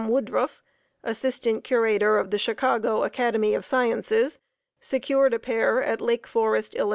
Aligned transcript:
Woodruff, 0.07 0.63
Assistant 1.03 1.63
Curator 1.63 2.17
of 2.17 2.31
the 2.31 2.39
Chicago 2.39 3.03
Academy 3.03 3.53
of 3.53 3.63
Sciences, 3.63 4.39
secured 4.79 5.31
a 5.31 5.37
pair 5.37 5.83
at 5.83 6.01
Lake 6.01 6.25
Forest, 6.25 6.73
Ill. 6.75 6.89